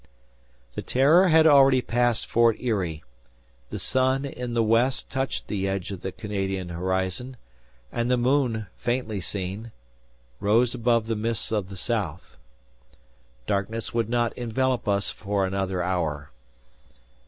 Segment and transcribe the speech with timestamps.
[0.73, 3.03] The "Terror" had already passed Fort Erie.
[3.69, 7.37] The sun in the west touched the edge of the Canadian horizon,
[7.91, 9.71] and the moon, faintly seen,
[10.39, 12.35] rose above the mists of the south.
[13.45, 16.31] Darkness would not envelop us for another hour.